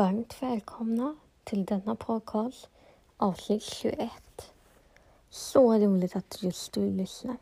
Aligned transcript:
Varmt 0.00 0.42
välkomna 0.42 1.16
till 1.44 1.64
denna 1.64 1.94
podcast, 1.96 2.68
avsnitt 3.16 3.62
21. 3.62 4.10
Så 5.30 5.74
roligt 5.74 6.16
att 6.16 6.42
just 6.42 6.72
du 6.72 6.90
lyssnar. 6.90 7.36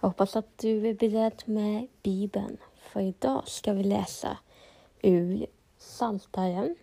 Jag 0.00 0.08
hoppas 0.08 0.36
att 0.36 0.58
du 0.58 0.88
är 0.88 0.94
beredd 0.94 1.42
med 1.44 1.86
Bibeln, 2.02 2.56
för 2.76 3.00
idag 3.00 3.48
ska 3.48 3.72
vi 3.72 3.84
läsa 3.84 4.38
ur 5.00 5.46
Saltaren 5.78 6.76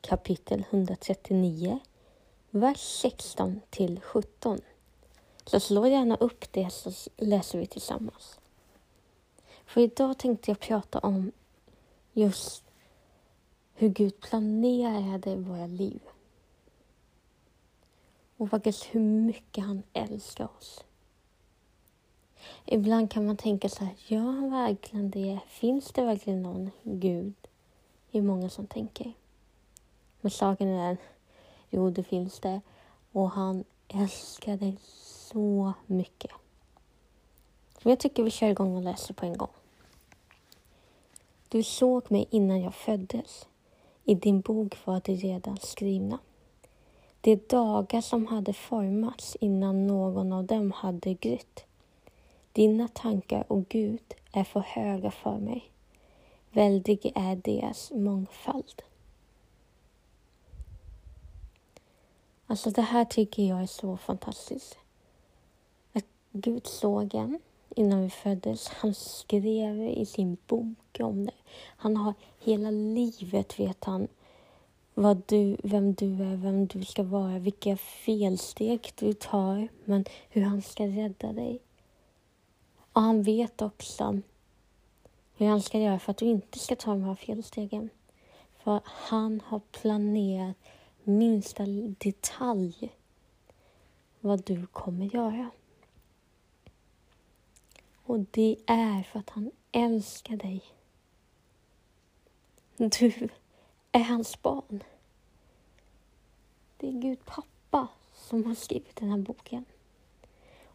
kapitel 0.00 0.64
139, 0.70 1.78
vers 2.50 3.00
16 3.02 3.60
till 3.70 4.00
17. 4.00 4.60
Så 5.44 5.60
slå 5.60 5.86
gärna 5.86 6.16
upp 6.16 6.52
det 6.52 6.70
så 6.70 6.92
läser 7.16 7.58
vi 7.58 7.66
tillsammans. 7.66 8.40
För 9.66 9.80
idag 9.80 10.18
tänkte 10.18 10.50
jag 10.50 10.60
prata 10.60 10.98
om 10.98 11.32
just 12.12 12.63
hur 13.74 13.88
Gud 13.88 14.20
planerade 14.20 15.36
våra 15.36 15.66
liv. 15.66 16.00
Och 18.36 18.50
faktiskt 18.50 18.84
hur 18.84 19.00
mycket 19.00 19.64
han 19.64 19.82
älskar 19.92 20.48
oss. 20.58 20.84
Ibland 22.64 23.10
kan 23.10 23.26
man 23.26 23.36
tänka 23.36 23.68
så 23.68 23.84
här, 23.84 23.94
gör 24.06 24.20
han 24.20 24.50
verkligen 24.50 25.10
det? 25.10 25.38
Finns 25.48 25.92
det 25.92 26.04
verkligen 26.04 26.42
någon 26.42 26.70
Gud? 26.82 27.34
Det 28.10 28.18
är 28.18 28.22
många 28.22 28.50
som 28.50 28.66
tänker. 28.66 29.12
Men 30.20 30.30
saken 30.30 30.68
är 30.68 30.88
den, 30.88 30.96
jo 31.70 31.90
det 31.90 32.02
finns 32.02 32.40
det. 32.40 32.60
Och 33.12 33.30
han 33.30 33.64
älskar 33.88 34.56
dig 34.56 34.76
så 34.82 35.72
mycket. 35.86 36.30
Men 37.82 37.90
jag 37.90 38.00
tycker 38.00 38.22
vi 38.22 38.30
kör 38.30 38.48
igång 38.48 38.76
och 38.76 38.82
läser 38.82 39.14
på 39.14 39.26
en 39.26 39.38
gång. 39.38 39.48
Du 41.48 41.62
såg 41.62 42.10
mig 42.10 42.26
innan 42.30 42.62
jag 42.62 42.74
föddes. 42.74 43.46
I 44.04 44.14
din 44.14 44.40
bok 44.40 44.86
var 44.86 45.00
de 45.04 45.14
redan 45.14 45.56
skrivna. 45.56 46.18
De 47.20 47.36
dagar 47.36 48.00
som 48.00 48.26
hade 48.26 48.52
formats 48.52 49.36
innan 49.40 49.86
någon 49.86 50.32
av 50.32 50.44
dem 50.44 50.72
hade 50.72 51.14
grytt. 51.14 51.64
Dina 52.52 52.88
tankar, 52.88 53.44
och 53.48 53.68
Gud, 53.68 54.14
är 54.32 54.44
för 54.44 54.60
höga 54.60 55.10
för 55.10 55.38
mig. 55.38 55.70
Väldig 56.50 57.12
är 57.14 57.36
deras 57.36 57.90
mångfald. 57.90 58.82
Alltså 62.46 62.70
det 62.70 62.82
här 62.82 63.04
tycker 63.04 63.42
jag 63.42 63.62
är 63.62 63.66
så 63.66 63.96
fantastiskt. 63.96 64.78
Att 65.92 66.04
Gud 66.32 66.66
såg 66.66 67.14
en 67.14 67.38
innan 67.74 68.02
vi 68.02 68.10
föddes. 68.10 68.68
Han 68.68 68.94
skrev 68.94 69.82
i 69.82 70.06
sin 70.06 70.36
bok 70.46 71.00
om 71.00 71.26
det. 71.26 71.32
Han 71.56 71.96
har 71.96 72.14
hela 72.38 72.70
livet, 72.70 73.60
vet 73.60 73.84
han, 73.84 74.08
vad 74.94 75.22
du, 75.26 75.56
vem 75.62 75.94
du 75.94 76.22
är, 76.22 76.36
vem 76.36 76.66
du 76.66 76.84
ska 76.84 77.02
vara, 77.02 77.38
vilka 77.38 77.76
felsteg 77.76 78.92
du 78.94 79.12
tar, 79.12 79.68
men 79.84 80.04
hur 80.28 80.42
han 80.42 80.62
ska 80.62 80.86
rädda 80.86 81.32
dig. 81.32 81.60
Och 82.92 83.00
han 83.00 83.22
vet 83.22 83.62
också 83.62 84.20
hur 85.36 85.46
han 85.46 85.62
ska 85.62 85.78
göra 85.78 85.98
för 85.98 86.10
att 86.10 86.16
du 86.16 86.26
inte 86.26 86.58
ska 86.58 86.76
ta 86.76 86.90
de 86.90 87.02
här 87.02 87.14
felstegen. 87.14 87.90
För 88.58 88.80
han 88.84 89.42
har 89.46 89.60
planerat 89.72 90.56
minsta 91.04 91.64
detalj 91.98 92.92
vad 94.20 94.44
du 94.44 94.66
kommer 94.66 95.14
göra. 95.14 95.50
Och 98.06 98.20
det 98.30 98.56
är 98.66 99.02
för 99.02 99.18
att 99.18 99.30
han 99.30 99.50
älskar 99.72 100.36
dig. 100.36 100.62
Du 102.76 103.28
är 103.92 104.04
hans 104.04 104.42
barn. 104.42 104.82
Det 106.76 106.88
är 106.88 106.92
Gud 106.92 107.24
pappa 107.24 107.88
som 108.14 108.44
har 108.44 108.54
skrivit 108.54 108.96
den 108.96 109.10
här 109.10 109.18
boken. 109.18 109.64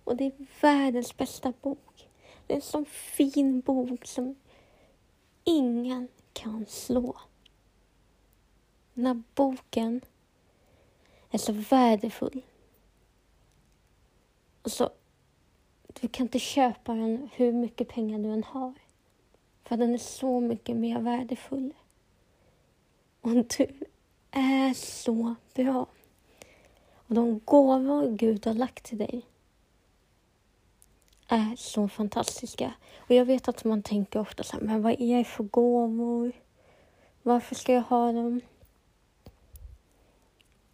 Och 0.04 0.16
det 0.16 0.26
är 0.26 0.62
världens 0.62 1.18
bästa 1.18 1.54
bok. 1.62 2.10
Det 2.48 2.54
är 2.54 2.56
en 2.56 2.62
sån 2.62 2.86
fin 2.86 3.62
bok 3.62 4.06
som 4.06 4.36
ingen 5.44 6.08
kan 6.34 6.66
slå. 6.66 7.18
Den 8.94 9.06
här 9.06 9.24
boken 9.36 10.02
är 11.32 11.38
så 11.38 11.52
värdefull. 11.54 12.42
Och 14.62 14.72
så 14.72 14.90
du 16.02 16.08
kan 16.08 16.26
inte 16.26 16.40
köpa 16.40 16.94
den 16.94 17.30
hur 17.34 17.54
mycket 17.54 17.88
pengar 17.88 18.20
du 18.20 18.30
än 18.30 18.44
har. 18.44 18.74
För 19.64 19.78
den 19.78 19.94
är 19.94 19.98
så 19.98 20.40
mycket 20.40 20.76
mer 20.78 21.00
värdefull. 21.00 21.74
Och 23.22 23.32
du 23.32 23.68
är 24.32 24.74
så 24.74 25.36
bra. 25.54 25.88
Och 26.94 27.16
de 27.16 27.42
gåvor 27.46 28.12
Gud 28.12 28.46
har 28.46 28.54
lagt 28.54 28.84
till 28.84 28.98
dig 28.98 29.26
är 31.28 31.56
så 31.56 31.88
fantastiska. 31.88 32.74
Och 32.98 33.12
jag 33.12 33.26
vet 33.26 33.48
att 33.48 33.64
man 33.64 33.82
tänker 33.82 34.20
ofta 34.20 34.44
så 34.44 34.58
här, 34.58 34.64
men 34.64 34.82
vad 34.82 35.02
är 35.02 35.18
det 35.18 35.24
för 35.24 35.44
gåvor? 35.44 36.32
Varför 37.24 37.56
ska 37.56 37.74
jag 37.74 37.82
ha 37.82 38.12
dem? 38.12 38.42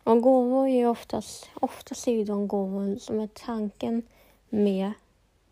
Och 0.04 0.22
gåvor 0.22 0.68
är 0.68 0.88
oftast, 0.88 1.50
oftast 1.54 2.08
är 2.08 2.26
de 2.26 2.48
gåvor 2.48 2.96
som 2.96 3.20
är 3.20 3.28
tanken 3.28 4.02
med 4.50 4.92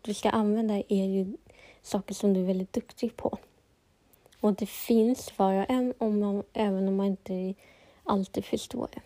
du 0.04 0.14
ska 0.14 0.30
använda 0.30 0.74
är 0.88 1.04
ju 1.04 1.36
saker 1.82 2.14
som 2.14 2.34
du 2.34 2.40
är 2.40 2.44
väldigt 2.44 2.72
duktig 2.72 3.16
på. 3.16 3.38
Och 4.40 4.54
det 4.54 4.66
finns 4.66 5.38
var 5.38 5.54
och 5.54 5.70
en, 5.70 5.94
om 5.98 6.20
man, 6.20 6.42
även 6.52 6.88
om 6.88 6.96
man 6.96 7.06
inte 7.06 7.54
alltid 8.04 8.44
förstår 8.44 8.88
det. 8.92 9.00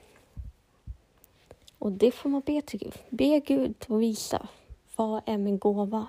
Och 1.78 1.92
det 1.92 2.10
får 2.10 2.28
man 2.28 2.42
be 2.46 2.62
till 2.62 2.78
Gud. 2.78 2.98
Be 3.08 3.40
Gud 3.40 3.74
att 3.80 4.00
visa. 4.00 4.48
Vad 4.96 5.22
är 5.26 5.38
min 5.38 5.58
gåva? 5.58 6.08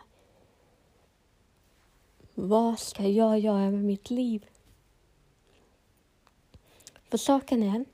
Vad 2.33 2.79
ska 2.79 3.03
jag 3.07 3.39
göra 3.39 3.71
med 3.71 3.83
mitt 3.83 4.09
liv? 4.09 4.45
För 7.09 7.17
saken 7.17 7.63
är 7.63 7.85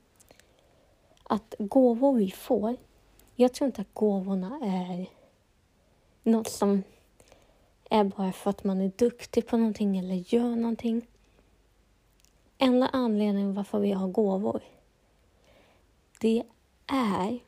att 1.22 1.54
gåvor 1.58 2.14
vi 2.14 2.30
får, 2.30 2.76
jag 3.34 3.54
tror 3.54 3.66
inte 3.66 3.80
att 3.80 3.94
gåvorna 3.94 4.60
är 4.62 5.06
något 6.26 6.48
som 6.48 6.82
är 7.90 8.04
bara 8.04 8.32
för 8.32 8.50
att 8.50 8.64
man 8.64 8.80
är 8.80 8.92
duktig 8.96 9.46
på 9.46 9.56
någonting 9.56 9.98
eller 9.98 10.34
gör 10.34 10.56
någonting. 10.56 11.06
Enda 12.58 12.88
anledningen 12.88 13.54
varför 13.54 13.78
vi 13.78 13.92
har 13.92 14.08
gåvor, 14.08 14.60
det 16.20 16.42
är 16.86 17.38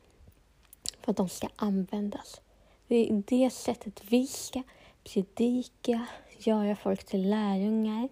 för 1.01 1.11
att 1.11 1.17
de 1.17 1.29
ska 1.29 1.47
användas. 1.55 2.41
Det 2.87 2.95
är 2.95 3.23
det 3.27 3.49
sättet 3.49 4.01
vi 4.09 4.27
ska 4.27 4.63
predika, 5.03 6.05
göra 6.37 6.75
folk 6.75 7.03
till 7.03 7.29
lärjungar. 7.29 8.09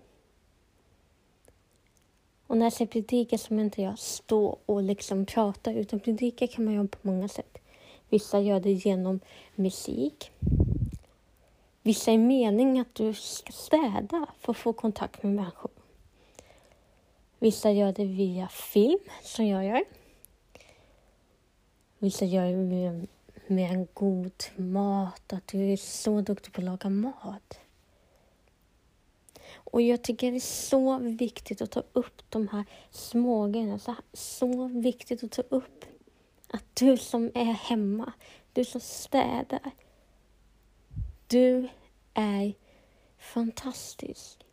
Och 2.48 2.58
när 2.58 2.66
jag 2.66 2.74
säger 2.74 2.92
predika 2.92 3.38
så 3.38 3.54
menar 3.54 3.66
inte 3.66 3.82
jag 3.82 4.00
stå 4.00 4.58
och 4.66 4.84
liksom 4.84 5.26
prata, 5.26 5.72
utan 5.72 6.00
predika 6.00 6.48
kan 6.48 6.66
man 6.66 6.74
göra 6.74 6.88
på 6.88 6.98
många 7.02 7.28
sätt. 7.28 7.58
Vissa 8.10 8.40
gör 8.40 8.60
det 8.60 8.72
genom 8.72 9.20
musik. 9.56 10.32
Vissa 11.88 12.12
är 12.12 12.18
meningen 12.18 12.82
att 12.82 12.96
du 12.96 13.14
ska 13.14 13.52
städa 13.52 14.28
för 14.40 14.52
att 14.52 14.58
få 14.58 14.74
kontakt 14.74 15.24
med 15.24 15.34
människor. 15.34 15.72
Vissa 17.40 17.72
gör 17.72 17.92
det 17.92 18.06
via 18.06 18.48
film, 18.48 19.00
som 19.24 19.48
jag 19.48 19.66
gör. 19.66 19.84
Vissa 21.98 22.26
gör 22.26 22.46
det 22.46 22.58
med, 22.58 23.08
med 23.48 23.72
en 23.72 23.88
god 23.94 24.44
mat, 24.56 25.34
att 25.34 25.48
du 25.48 25.74
är 25.74 25.78
så 25.78 26.22
duktig 26.22 26.54
på 26.54 26.62
att 26.62 26.66
laga 26.66 26.90
mat. 26.90 27.60
Och 29.54 29.82
jag 29.82 30.02
tycker 30.02 30.32
det 30.32 30.38
är 30.38 30.40
så 30.40 30.98
viktigt 30.98 31.62
att 31.62 31.72
ta 31.72 31.84
upp 31.94 32.22
de 32.30 32.48
här 32.48 32.66
små 32.92 33.48
grejerna. 33.48 33.80
Så, 33.80 33.96
så 34.14 34.68
viktigt 34.68 35.24
att 35.24 35.32
ta 35.32 35.42
upp 35.42 35.86
att 36.48 36.64
du 36.74 36.98
som 36.98 37.32
är 37.34 37.54
hemma, 37.54 38.14
du 38.54 38.66
som 38.66 38.82
städar, 38.82 39.72
du 41.28 41.68
är 42.14 42.54
fantastisk. 43.18 44.46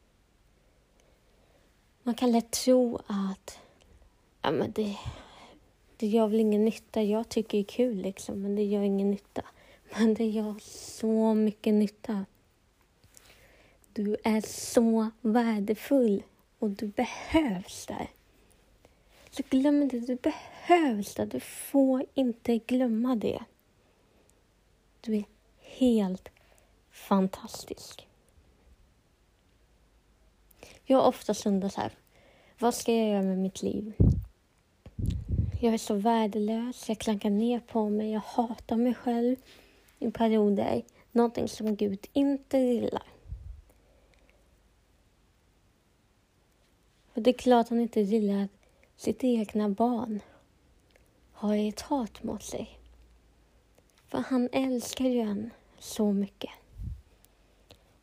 Man 2.02 2.14
kan 2.14 2.32
lätt 2.32 2.50
tro 2.50 3.00
att 3.06 3.58
ja, 4.42 4.50
men 4.50 4.72
det, 4.72 4.96
det 5.96 6.06
gör 6.06 6.26
väl 6.26 6.40
ingen 6.40 6.64
nytta. 6.64 7.02
Jag 7.02 7.28
tycker 7.28 7.58
det 7.58 7.62
är 7.62 7.64
kul, 7.64 7.96
liksom, 7.96 8.42
men 8.42 8.56
det 8.56 8.62
gör 8.62 8.82
ingen 8.82 9.10
nytta. 9.10 9.42
Men 9.98 10.14
det 10.14 10.26
gör 10.26 10.54
så 10.60 11.34
mycket 11.34 11.74
nytta. 11.74 12.26
Du 13.92 14.16
är 14.24 14.40
så 14.40 15.10
värdefull 15.20 16.22
och 16.58 16.70
du 16.70 16.86
behövs 16.86 17.86
där. 17.86 18.10
Så 19.30 19.42
glöm 19.50 19.82
inte, 19.82 19.98
du 19.98 20.16
behövs 20.16 21.14
där. 21.14 21.26
Du 21.26 21.40
får 21.40 22.04
inte 22.14 22.58
glömma 22.58 23.16
det. 23.16 23.44
Du 25.00 25.16
är 25.16 25.24
helt 25.60 26.33
fantastisk. 26.94 28.08
Jag 30.84 30.98
har 30.98 31.08
oftast 31.08 31.46
undrat 31.46 31.72
så 31.72 31.80
här, 31.80 31.92
Vad 32.58 32.74
ska 32.74 32.92
jag 32.92 33.08
göra 33.08 33.22
med 33.22 33.38
mitt 33.38 33.62
liv? 33.62 33.92
Jag 35.60 35.74
är 35.74 35.78
så 35.78 35.94
värdelös, 35.94 36.88
jag 36.88 36.98
klankar 36.98 37.30
ner 37.30 37.60
på 37.60 37.88
mig, 37.88 38.12
jag 38.12 38.20
hatar 38.20 38.76
mig 38.76 38.94
själv 38.94 39.36
i 39.98 40.10
perioder. 40.10 40.82
Någonting 41.12 41.48
som 41.48 41.76
Gud 41.76 42.06
inte 42.12 42.58
gillar. 42.58 43.02
Och 47.14 47.22
det 47.22 47.30
är 47.30 47.38
klart 47.38 47.68
han 47.68 47.80
inte 47.80 48.00
gillar 48.00 48.44
att 48.44 48.50
sitt 48.96 49.24
egna 49.24 49.68
barn 49.68 50.20
har 51.32 51.56
ett 51.56 51.80
hat 51.80 52.22
mot 52.22 52.42
sig. 52.42 52.78
För 54.08 54.18
han 54.18 54.48
älskar 54.52 55.04
ju 55.04 55.20
en 55.20 55.50
så 55.78 56.12
mycket 56.12 56.50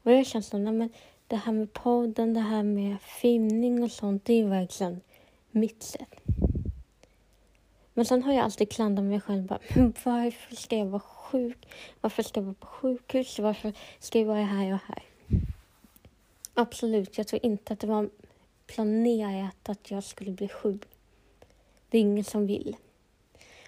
vad 0.03 0.13
jag 0.13 0.25
känner 0.25 0.43
som, 0.43 0.63
men 0.63 0.89
det 1.27 1.35
här 1.35 1.51
med 1.51 1.73
podden, 1.73 2.33
det 2.33 2.39
här 2.39 2.63
med 2.63 3.01
filmning 3.01 3.83
och 3.83 3.91
sånt, 3.91 4.25
det 4.25 4.33
är 4.33 4.45
verkligen 4.45 5.01
mitt 5.51 5.83
sätt. 5.83 6.21
Men 7.93 8.05
sen 8.05 8.23
har 8.23 8.33
jag 8.33 8.43
alltid 8.43 8.71
klandrat 8.71 9.05
mig 9.05 9.21
själv. 9.21 9.45
Bara, 9.45 9.59
varför 10.03 10.55
ska 10.55 10.77
jag 10.77 10.85
vara 10.85 10.99
sjuk? 10.99 11.67
Varför 12.01 12.23
ska 12.23 12.39
jag 12.39 12.45
vara 12.45 12.55
på 12.59 12.67
sjukhus? 12.67 13.39
Varför 13.39 13.73
ska 13.99 14.19
jag 14.19 14.25
vara 14.25 14.43
här 14.43 14.73
och 14.73 14.79
här? 14.87 15.03
Absolut, 16.53 17.17
jag 17.17 17.27
tror 17.27 17.45
inte 17.45 17.73
att 17.73 17.79
det 17.79 17.87
var 17.87 18.09
planerat 18.67 19.69
att 19.69 19.91
jag 19.91 20.03
skulle 20.03 20.31
bli 20.31 20.47
sjuk. 20.47 20.81
Det 21.89 21.97
är 21.97 22.01
ingen 22.01 22.23
som 22.23 22.47
vill. 22.47 22.75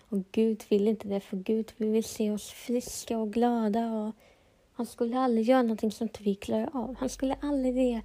Och 0.10 0.18
Gud 0.32 0.64
vill 0.70 0.88
inte 0.88 1.08
det, 1.08 1.20
för 1.20 1.38
Gud 1.38 1.72
vill 1.78 2.04
se 2.04 2.32
oss 2.32 2.50
friska 2.52 3.18
och 3.18 3.34
glada. 3.34 3.92
Och 3.92 4.16
han 4.76 4.86
skulle 4.86 5.20
aldrig 5.20 5.46
göra 5.46 5.62
någonting 5.62 5.92
som 5.92 6.08
inte 6.08 6.24
vi 6.24 6.36
klarar 6.36 6.70
av. 6.74 6.96
Han 7.00 7.10
skulle 7.10 7.36
aldrig 7.42 7.78
ge 7.78 8.02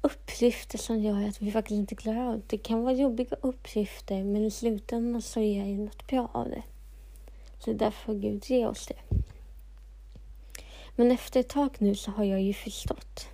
uppgifter 0.00 0.78
som 0.78 1.00
gör 1.00 1.28
att 1.28 1.42
vi 1.42 1.52
faktiskt 1.52 1.78
inte 1.78 1.94
klarar 1.94 2.32
av 2.32 2.42
det. 2.46 2.58
kan 2.58 2.82
vara 2.82 2.94
jobbiga 2.94 3.36
uppgifter, 3.40 4.24
men 4.24 4.44
i 4.44 4.50
slutändan 4.50 5.22
så 5.22 5.40
är 5.40 5.64
det 5.64 5.84
något 5.84 6.06
bra 6.06 6.30
av 6.32 6.48
det. 6.48 6.62
Så 7.58 7.72
därför 7.72 8.14
Gud 8.14 8.44
ge 8.46 8.66
oss 8.66 8.86
det. 8.86 9.18
Men 10.96 11.10
efter 11.10 11.40
ett 11.40 11.48
tag 11.48 11.76
nu 11.78 11.94
så 11.94 12.10
har 12.10 12.24
jag 12.24 12.42
ju 12.42 12.54
förstått, 12.54 13.28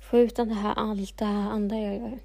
förutom 0.00 0.48
det 0.48 0.54
här, 0.54 0.74
allt 0.74 1.18
det 1.18 1.24
här 1.24 1.50
andra 1.50 1.76
jag 1.76 1.96
gör, 1.96 2.18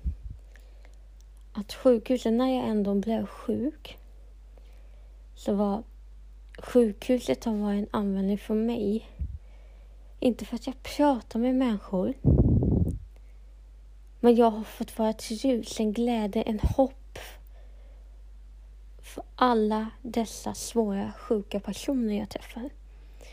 att 1.53 1.73
sjukhuset, 1.73 2.33
när 2.33 2.55
jag 2.55 2.67
ändå 2.69 2.95
blev 2.95 3.25
sjuk, 3.25 3.97
så 5.35 5.53
var 5.53 5.83
sjukhuset 6.57 7.45
har 7.45 7.53
varit 7.53 7.79
en 7.79 7.87
användning 7.91 8.37
för 8.37 8.53
mig. 8.53 9.09
Inte 10.19 10.45
för 10.45 10.55
att 10.55 10.67
jag 10.67 10.83
pratar 10.83 11.39
med 11.39 11.55
människor. 11.55 12.13
Men 14.19 14.35
jag 14.35 14.51
har 14.51 14.63
fått 14.63 14.99
vara 14.99 15.09
ett 15.09 15.31
ljus, 15.31 15.79
en 15.79 15.93
glädje, 15.93 16.41
en 16.41 16.59
hopp 16.59 17.19
för 19.01 19.23
alla 19.35 19.89
dessa 20.01 20.53
svåra 20.53 21.11
sjuka 21.11 21.59
personer 21.59 22.19
jag 22.19 22.29
träffar. 22.29 22.69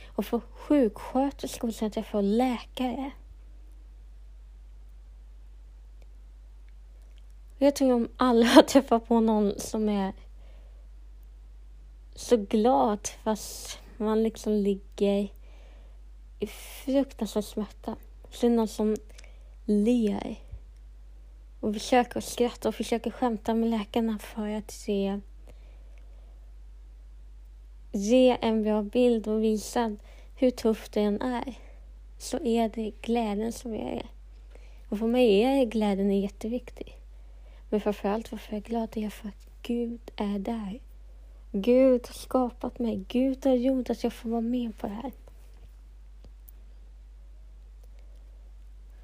Och 0.06 0.26
för 0.26 0.40
sjuksköterskor 0.40 1.70
som 1.70 1.84
jag 1.84 1.92
träffar 1.92 2.18
och 2.18 2.24
läkare. 2.24 3.10
Jag 7.58 7.76
tror 7.76 7.92
om 7.92 8.08
alla 8.16 8.62
träffar 8.68 8.98
på 8.98 9.20
någon 9.20 9.60
som 9.60 9.88
är 9.88 10.12
så 12.18 12.36
glad 12.36 13.08
fast 13.24 13.78
man 13.96 14.22
liksom 14.22 14.52
ligger 14.52 15.28
i 16.40 16.46
fruktansvärd 16.46 17.44
smärta. 17.44 17.96
Så 18.30 18.46
är 18.46 18.50
det 18.50 18.56
någon 18.56 18.68
som 18.68 18.96
ler 19.64 20.36
och 21.60 21.74
försöker 21.74 22.20
skratta 22.20 22.68
och 22.68 22.74
försöker 22.74 23.10
skämta 23.10 23.54
med 23.54 23.70
läkarna 23.70 24.18
för 24.18 24.48
att 24.48 24.88
ge, 24.88 25.20
ge 27.92 28.36
en 28.40 28.62
bra 28.62 28.82
bild 28.82 29.28
och 29.28 29.44
visa 29.44 29.96
hur 30.34 30.50
tufft 30.50 30.92
det 30.92 31.00
än 31.00 31.22
är 31.22 31.54
så 32.18 32.38
är 32.44 32.68
det 32.68 32.92
glädjen 33.02 33.52
som 33.52 33.74
är 33.74 33.94
det. 33.94 34.06
Och 34.88 34.98
för 34.98 35.06
mig 35.06 35.42
är 35.42 35.64
glädjen 35.64 36.20
jätteviktig. 36.20 36.96
Men 37.70 37.80
framförallt 37.80 38.32
varför 38.32 38.52
jag 38.52 38.58
är 38.58 38.68
glad 38.68 38.96
är 38.96 39.10
för 39.10 39.28
att 39.28 39.48
Gud 39.62 40.10
är 40.16 40.38
där. 40.38 40.80
Gud 41.52 42.06
har 42.06 42.14
skapat 42.14 42.78
mig. 42.78 43.04
Gud 43.08 43.46
har 43.46 43.54
gjort 43.54 43.90
att 43.90 44.04
jag 44.04 44.12
får 44.12 44.30
vara 44.30 44.40
med 44.40 44.78
på 44.78 44.86
det 44.86 44.92
här. 44.92 45.12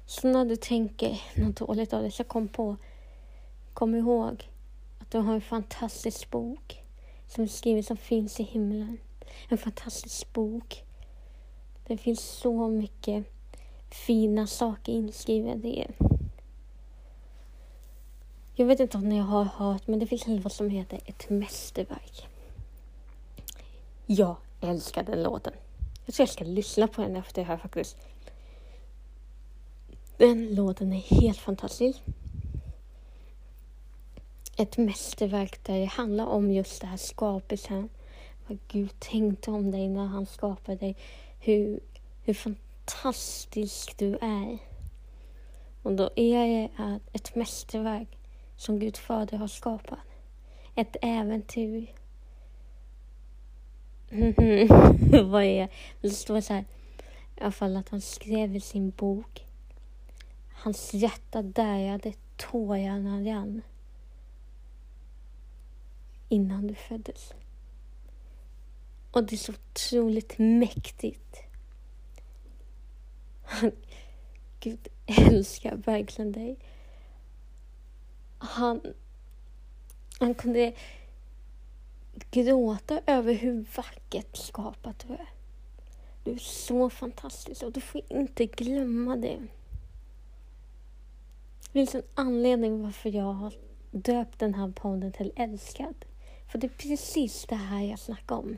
Så 0.05 0.27
när 0.27 0.45
du 0.45 0.55
tänker 0.55 1.21
något 1.35 1.55
dåligt 1.55 1.93
av 1.93 2.03
det, 2.03 2.11
så 2.11 2.23
kom 2.23 2.47
på, 2.47 2.75
kom 3.73 3.95
ihåg 3.95 4.49
att 4.99 5.11
du 5.11 5.17
har 5.17 5.33
en 5.33 5.41
fantastisk 5.41 6.31
bok 6.31 6.83
som 7.27 7.43
är 7.43 7.47
skriven 7.47 7.83
som 7.83 7.97
finns 7.97 8.39
i 8.39 8.43
himlen. 8.43 8.97
En 9.49 9.57
fantastisk 9.57 10.33
bok. 10.33 10.83
Det 11.87 11.97
finns 11.97 12.21
så 12.21 12.67
mycket 12.67 13.25
fina 13.89 14.47
saker 14.47 14.91
inskrivna 14.91 15.53
i 15.53 15.85
den. 15.87 16.09
Jag 18.55 18.65
vet 18.65 18.79
inte 18.79 18.97
om 18.97 19.09
ni 19.09 19.17
har 19.17 19.43
hört, 19.43 19.87
men 19.87 19.99
det 19.99 20.07
finns 20.07 20.27
något 20.27 20.53
som 20.53 20.69
heter 20.69 20.99
ett 21.05 21.29
mästerverk. 21.29 22.27
Jag 24.05 24.35
älskar 24.61 25.03
den 25.03 25.23
låten. 25.23 25.53
Jag 26.05 26.15
tror 26.15 26.23
jag 26.23 26.33
ska 26.33 26.43
lyssna 26.43 26.87
på 26.87 27.01
den 27.01 27.15
efter 27.15 27.41
det 27.41 27.47
här 27.47 27.57
faktiskt. 27.57 27.97
Den 30.17 30.55
låten 30.55 30.93
är 30.93 31.21
helt 31.21 31.37
fantastisk. 31.37 32.01
Ett 34.57 34.77
mästerverk 34.77 35.63
där 35.63 35.79
det 35.79 35.85
handlar 35.85 36.25
om 36.25 36.51
just 36.51 36.81
det 36.81 36.87
här 36.87 36.97
skapelsen. 36.97 37.89
Vad 38.47 38.57
Gud 38.67 38.99
tänkte 38.99 39.51
om 39.51 39.71
dig 39.71 39.89
när 39.89 40.05
han 40.05 40.25
skapade 40.25 40.77
dig. 40.77 40.97
Hur, 41.39 41.79
hur 42.23 42.33
fantastisk 42.33 43.97
du 43.97 44.17
är. 44.21 44.57
Och 45.81 45.91
då 45.91 46.09
är 46.15 46.47
det 46.47 46.99
ett 47.13 47.35
mästerverk 47.35 48.17
som 48.57 48.79
Gud 48.79 48.97
Fader 48.97 49.37
har 49.37 49.47
skapat. 49.47 49.99
Ett 50.75 50.95
äventyr 51.01 51.93
Mm-hmm. 54.09 55.23
Vad 55.31 55.43
är 55.43 55.69
det? 56.01 56.09
står 56.09 56.41
så 56.41 56.53
här, 56.53 56.65
i 57.37 57.41
alla 57.41 57.51
fall 57.51 57.77
att 57.77 57.89
han 57.89 58.01
skrev 58.01 58.55
i 58.55 58.59
sin 58.59 58.89
bok. 58.89 59.45
Hans 60.53 60.93
hjärta 60.93 61.41
darrade, 61.41 62.13
tårarna 62.37 63.31
rann. 63.31 63.61
Innan 66.29 66.67
du 66.67 66.75
föddes. 66.75 67.33
Och 69.11 69.23
det 69.23 69.35
är 69.35 69.37
så 69.37 69.51
otroligt 69.51 70.37
mäktigt. 70.37 71.37
Gud 74.59 74.87
älskar 75.05 75.75
verkligen 75.75 76.31
dig. 76.31 76.57
Han, 78.37 78.81
han 80.19 80.33
kunde 80.33 80.73
gråta 82.35 83.01
över 83.05 83.33
hur 83.33 83.65
vackert 83.75 84.37
skapat 84.37 85.05
du 85.07 85.13
är. 85.13 85.29
Du 86.23 86.31
är 86.31 86.37
så 86.37 86.89
fantastisk 86.89 87.63
och 87.63 87.71
du 87.71 87.81
får 87.81 88.01
inte 88.09 88.45
glömma 88.45 89.15
det. 89.15 89.39
Det 91.61 91.71
finns 91.71 91.95
en 91.95 92.03
anledning 92.15 92.83
varför 92.83 93.09
jag 93.09 93.33
har 93.33 93.53
döpt 93.91 94.39
den 94.39 94.53
här 94.53 94.71
podden 94.71 95.11
till 95.11 95.31
Älskad. 95.35 96.05
För 96.51 96.57
det 96.57 96.67
är 96.67 96.89
precis 96.89 97.45
det 97.45 97.55
här 97.55 97.81
jag 97.81 97.99
snackar 97.99 98.35
om. 98.35 98.57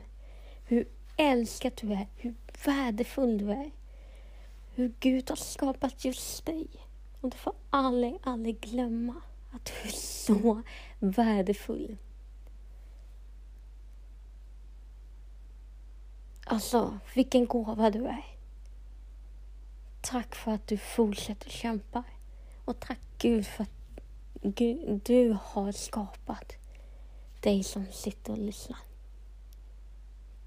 Hur 0.64 0.88
älskad 1.16 1.72
du 1.80 1.92
är, 1.92 2.06
hur 2.16 2.34
värdefull 2.64 3.38
du 3.38 3.50
är. 3.50 3.70
Hur 4.74 4.92
Gud 5.00 5.28
har 5.28 5.36
skapat 5.36 6.04
just 6.04 6.46
dig. 6.46 6.66
Och 7.20 7.30
du 7.30 7.36
får 7.36 7.54
aldrig, 7.70 8.18
aldrig 8.22 8.60
glömma 8.60 9.14
att 9.52 9.64
du 9.64 9.88
är 9.88 9.92
så 9.92 10.62
värdefull. 10.98 11.96
Alltså, 16.50 16.98
vilken 17.14 17.46
gåva 17.46 17.90
du 17.90 18.06
är. 18.06 18.24
Tack 20.00 20.34
för 20.34 20.52
att 20.52 20.66
du 20.66 20.76
fortsätter 20.76 21.50
kämpa. 21.50 22.04
Och 22.64 22.80
tack 22.80 22.98
Gud 23.18 23.46
för 23.46 23.62
att 23.62 23.70
du 25.04 25.38
har 25.42 25.72
skapat 25.72 26.52
dig 27.40 27.64
som 27.64 27.86
sitter 27.92 28.32
och 28.32 28.38
lyssnar. 28.38 28.78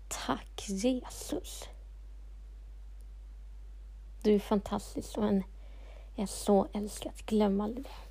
Tack 0.08 0.70
Jesus. 0.70 1.63
Du 4.22 4.36
är 4.36 4.39
fantastisk 4.39 5.17
och 5.17 5.27
en 5.27 5.43
är 6.15 6.25
så 6.25 6.67
älskad. 6.74 7.13
Glöm 7.25 7.62
aldrig 7.62 7.84
det. 7.84 8.11